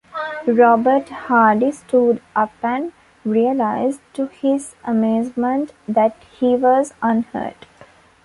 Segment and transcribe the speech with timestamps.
[0.47, 2.91] Robert Hardy stood up and
[3.23, 7.67] realised to his amazement that he was unhurt.